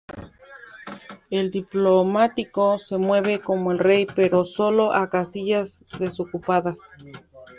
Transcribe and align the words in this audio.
El 1.29 1.51
diplomático 1.51 2.79
se 2.79 2.97
mueve 2.97 3.39
como 3.39 3.71
el 3.71 3.77
rey, 3.77 4.07
pero 4.15 4.45
solo 4.45 4.93
a 4.95 5.07
casillas 5.11 5.85
desocupadas. 5.99 6.79